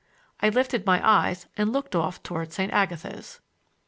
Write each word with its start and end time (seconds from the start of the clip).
I 0.39 0.49
lifted 0.49 0.83
my 0.83 0.99
eyes 1.07 1.45
and 1.55 1.71
looked 1.71 1.95
off 1.95 2.23
toward 2.23 2.51
St. 2.51 2.73
Agatha's. 2.73 3.39